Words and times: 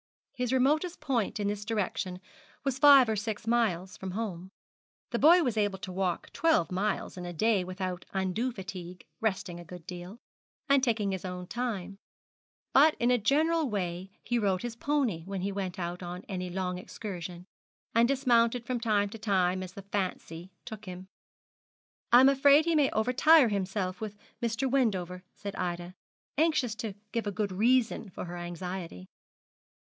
His 0.33 0.51
remotest 0.51 0.99
point 0.99 1.39
in 1.39 1.47
this 1.47 1.63
direction 1.63 2.21
was 2.63 2.79
five 2.79 3.07
or 3.07 3.15
six 3.15 3.45
miles 3.45 3.97
from 3.97 4.09
home. 4.17 4.49
The 5.11 5.19
boy 5.19 5.43
was 5.43 5.57
able 5.57 5.77
to 5.77 5.91
walk 5.91 6.33
twelve 6.33 6.71
miles 6.71 7.17
in 7.17 7.25
a 7.27 7.31
day 7.33 7.63
without 7.63 8.05
undue 8.11 8.51
fatigue, 8.51 9.05
resting 9.19 9.59
a 9.59 9.63
good 9.63 9.85
deal, 9.85 10.17
and 10.67 10.83
taking 10.83 11.11
his 11.11 11.23
own 11.23 11.45
time; 11.45 11.99
but 12.73 12.95
in 12.99 13.11
a 13.11 13.19
general 13.19 13.69
way 13.69 14.09
he 14.23 14.39
rode 14.39 14.63
his 14.63 14.75
pony 14.75 15.21
when 15.25 15.41
he 15.41 15.51
went 15.51 15.77
on 15.77 16.25
any 16.27 16.49
long 16.49 16.79
excursion, 16.79 17.45
and 17.93 18.07
dismounted 18.07 18.65
from 18.65 18.79
time 18.79 19.07
to 19.09 19.19
time 19.19 19.61
as 19.61 19.73
the 19.73 19.83
fancy 19.83 20.51
took 20.65 20.85
him. 20.85 21.09
'I'm 22.11 22.27
afraid 22.29 22.65
he 22.65 22.73
may 22.73 22.89
overtire 22.89 23.49
himself 23.51 24.01
with 24.01 24.17
Mr. 24.41 24.67
Wendover, 24.67 25.21
said 25.35 25.55
Ida, 25.57 25.93
anxious 26.39 26.73
to 26.73 26.95
give 27.11 27.27
a 27.27 27.31
good 27.31 27.51
reason 27.51 28.09
for 28.09 28.25
her 28.25 28.37
anxiety. 28.37 29.05